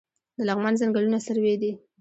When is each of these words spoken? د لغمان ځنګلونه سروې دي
د 0.37 0.39
لغمان 0.49 0.73
ځنګلونه 0.79 1.17
سروې 1.25 1.55
دي 1.61 1.71